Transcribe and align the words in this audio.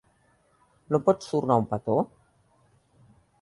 No 0.95 0.99
pots 1.09 1.29
tornar 1.33 1.59
un 1.65 1.67
petó? 1.75 1.99